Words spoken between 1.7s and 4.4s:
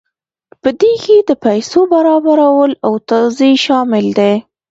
برابرول او توزیع شامل دي.